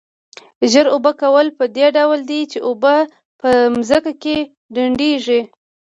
[0.71, 2.95] ژور اوبه کول په دې ډول دي چې اوبه
[3.39, 3.49] په
[3.89, 4.37] ځمکه کې
[4.73, 5.41] ډنډېږي.